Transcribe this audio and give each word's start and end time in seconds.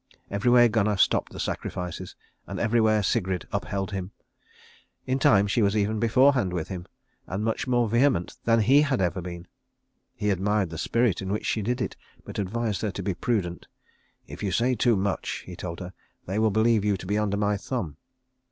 Everywhere 0.31 0.67
Gunnar 0.67 0.97
stopped 0.97 1.31
the 1.31 1.39
sacrifices, 1.39 2.15
and 2.47 2.59
everywhere 2.59 3.03
Sigrid 3.03 3.47
upheld 3.51 3.91
him. 3.91 4.09
In 5.05 5.19
time 5.19 5.45
she 5.45 5.61
was 5.61 5.77
even 5.77 5.99
beforehand 5.99 6.53
with 6.53 6.69
him, 6.69 6.87
and 7.27 7.43
much 7.43 7.67
more 7.67 7.87
vehement 7.87 8.37
than 8.45 8.61
he 8.61 8.81
had 8.81 8.99
ever 8.99 9.21
been. 9.21 9.47
He 10.15 10.31
admired 10.31 10.71
the 10.71 10.79
spirit 10.79 11.21
in 11.21 11.31
which 11.31 11.45
she 11.45 11.61
did 11.61 11.81
it, 11.81 11.95
but 12.25 12.39
advised 12.39 12.81
her 12.81 12.89
to 12.89 13.03
be 13.03 13.13
prudent. 13.13 13.67
"If 14.25 14.41
you 14.41 14.51
say 14.51 14.73
too 14.73 14.95
much," 14.95 15.43
he 15.45 15.55
told 15.55 15.79
her, 15.79 15.93
"they 16.25 16.39
will 16.39 16.49
believe 16.49 16.83
you 16.83 16.97
to 16.97 17.05
be 17.05 17.19
under 17.19 17.37
my 17.37 17.55
thumb." 17.55 17.97